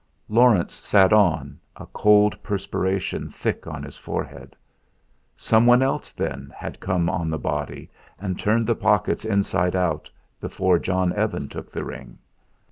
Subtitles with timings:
[0.29, 4.55] Laurence sat on, a cold perspiration thick on his forehead.
[5.37, 10.09] Someone else, then, had come on the body and turned the pockets inside out
[10.39, 12.17] before John Evan took the ring.